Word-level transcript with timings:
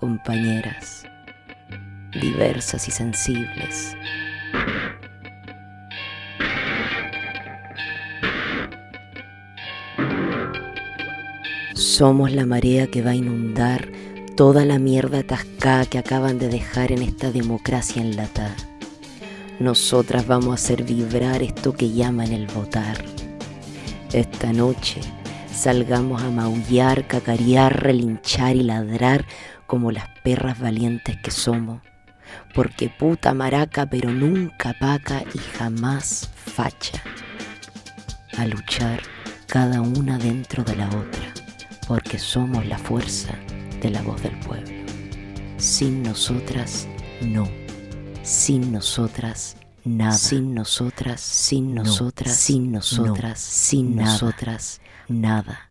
compañeras, 0.00 1.04
diversas 2.18 2.88
y 2.88 2.90
sensibles. 2.90 3.94
Somos 11.74 12.32
la 12.32 12.46
marea 12.46 12.86
que 12.86 13.02
va 13.02 13.10
a 13.10 13.14
inundar 13.14 13.88
toda 14.38 14.64
la 14.64 14.78
mierda 14.78 15.18
atascada 15.18 15.84
que 15.84 15.98
acaban 15.98 16.38
de 16.38 16.48
dejar 16.48 16.92
en 16.92 17.02
esta 17.02 17.30
democracia 17.30 18.00
enlatada. 18.00 18.56
Nosotras 19.58 20.26
vamos 20.26 20.52
a 20.52 20.54
hacer 20.54 20.82
vibrar 20.82 21.42
esto 21.42 21.74
que 21.74 21.90
llaman 21.90 22.32
el 22.32 22.46
votar. 22.46 23.04
Esta 24.14 24.50
noche 24.54 25.02
salgamos 25.52 26.22
a 26.22 26.30
maullar, 26.30 27.06
cacarear, 27.06 27.82
relinchar 27.82 28.56
y 28.56 28.62
ladrar 28.62 29.24
como 29.66 29.92
las 29.92 30.08
perras 30.22 30.58
valientes 30.58 31.16
que 31.18 31.30
somos. 31.30 31.80
Porque 32.54 32.88
puta 32.88 33.34
maraca, 33.34 33.86
pero 33.86 34.10
nunca 34.10 34.74
paca 34.78 35.22
y 35.34 35.38
jamás 35.38 36.30
facha. 36.34 37.02
A 38.36 38.46
luchar 38.46 39.00
cada 39.46 39.80
una 39.80 40.18
dentro 40.18 40.62
de 40.62 40.76
la 40.76 40.86
otra, 40.88 41.34
porque 41.88 42.18
somos 42.18 42.64
la 42.66 42.78
fuerza 42.78 43.34
de 43.80 43.90
la 43.90 44.02
voz 44.02 44.22
del 44.22 44.38
pueblo. 44.40 44.70
Sin 45.56 46.02
nosotras, 46.02 46.86
no. 47.20 47.48
Sin 48.22 48.72
nosotras, 48.72 49.56
nada. 49.84 50.12
Sin 50.12 50.54
nosotras, 50.54 51.20
sin 51.20 51.74
nosotras, 51.74 52.36
sin 52.36 52.72
nosotras, 52.72 53.38
sin 53.40 53.96
nosotras, 53.96 54.80
nada. 55.08 55.68